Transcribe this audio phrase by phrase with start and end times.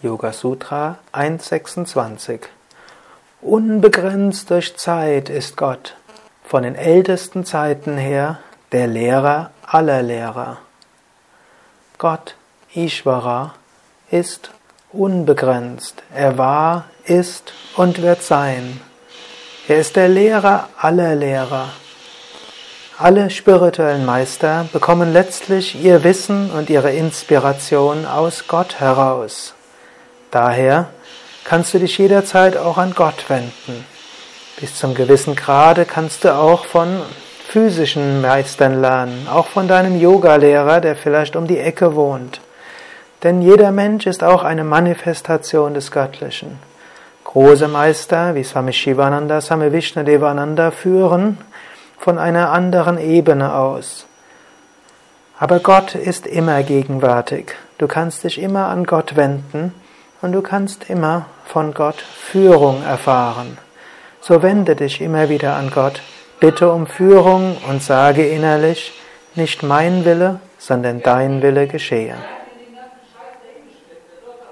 [0.00, 2.42] Yoga Sutra 1.26
[3.40, 5.96] Unbegrenzt durch Zeit ist Gott,
[6.44, 8.38] von den ältesten Zeiten her
[8.70, 10.58] der Lehrer aller Lehrer.
[11.98, 12.36] Gott,
[12.72, 13.54] Ishvara,
[14.08, 14.52] ist
[14.92, 16.04] unbegrenzt.
[16.14, 18.80] Er war, ist und wird sein.
[19.66, 21.70] Er ist der Lehrer aller Lehrer.
[22.98, 29.54] Alle spirituellen Meister bekommen letztlich ihr Wissen und ihre Inspiration aus Gott heraus.
[30.30, 30.88] Daher
[31.44, 33.84] kannst du dich jederzeit auch an Gott wenden.
[34.60, 37.00] Bis zum gewissen Grade kannst du auch von
[37.46, 42.40] physischen Meistern lernen, auch von deinem Yogalehrer, der vielleicht um die Ecke wohnt.
[43.22, 46.58] Denn jeder Mensch ist auch eine Manifestation des Göttlichen.
[47.24, 51.38] Große Meister wie Swami Shivananda, Swami Vishnadevananda führen
[51.98, 54.06] von einer anderen Ebene aus.
[55.38, 57.54] Aber Gott ist immer gegenwärtig.
[57.78, 59.72] Du kannst dich immer an Gott wenden
[60.20, 63.58] und du kannst immer von Gott Führung erfahren.
[64.20, 66.02] So wende dich immer wieder an Gott,
[66.40, 68.92] bitte um Führung und sage innerlich,
[69.34, 72.16] nicht mein Wille, sondern dein Wille geschehe.